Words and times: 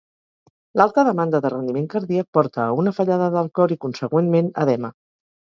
L'alta 0.79 1.03
demanda 1.09 1.41
de 1.43 1.51
rendiment 1.53 1.85
cardíac 1.95 2.29
porta 2.39 2.63
a 2.65 2.79
una 2.85 2.97
fallada 3.01 3.31
del 3.39 3.53
cor, 3.61 3.77
i 3.77 3.81
consegüentment 3.87 4.51
edema. 4.65 4.93